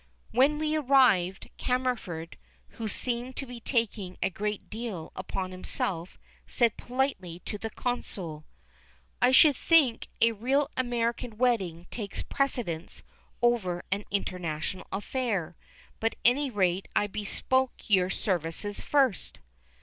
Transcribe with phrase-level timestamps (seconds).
[0.31, 2.35] When we arrived, Cammerford,
[2.69, 8.43] who seemed to be taking a great deal upon himself, said politely to the Consul:
[9.21, 13.03] "I should think a real American wedding takes precedence
[13.43, 15.55] over an international affair,
[15.99, 19.39] but at any rate I bespoke your services first."